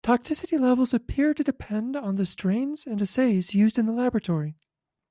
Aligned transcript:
Toxicity 0.03 0.59
levels 0.59 0.95
appear 0.95 1.31
to 1.35 1.43
depend 1.43 1.95
on 1.95 2.15
the 2.15 2.25
strains 2.25 2.87
and 2.87 2.99
assays 2.99 3.53
used 3.53 3.77
in 3.77 3.85
the 3.85 3.91
laboratory. 3.91 4.57